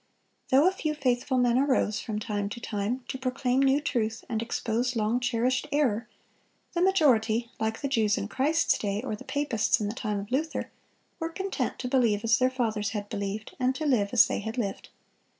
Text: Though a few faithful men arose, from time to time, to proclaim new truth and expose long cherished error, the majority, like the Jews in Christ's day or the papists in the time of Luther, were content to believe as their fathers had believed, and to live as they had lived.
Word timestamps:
Though 0.49 0.67
a 0.67 0.71
few 0.71 0.95
faithful 0.95 1.37
men 1.37 1.59
arose, 1.59 1.99
from 1.99 2.17
time 2.17 2.49
to 2.49 2.59
time, 2.59 3.03
to 3.07 3.19
proclaim 3.19 3.59
new 3.59 3.79
truth 3.79 4.25
and 4.27 4.41
expose 4.41 4.95
long 4.95 5.19
cherished 5.19 5.67
error, 5.71 6.09
the 6.73 6.81
majority, 6.81 7.51
like 7.59 7.81
the 7.81 7.87
Jews 7.87 8.17
in 8.17 8.27
Christ's 8.27 8.79
day 8.79 9.03
or 9.03 9.15
the 9.15 9.23
papists 9.23 9.79
in 9.79 9.87
the 9.89 9.93
time 9.93 10.19
of 10.19 10.31
Luther, 10.31 10.71
were 11.19 11.29
content 11.29 11.77
to 11.77 11.87
believe 11.87 12.23
as 12.23 12.39
their 12.39 12.49
fathers 12.49 12.89
had 12.97 13.09
believed, 13.09 13.55
and 13.59 13.75
to 13.75 13.85
live 13.85 14.09
as 14.11 14.25
they 14.25 14.39
had 14.39 14.57
lived. 14.57 14.89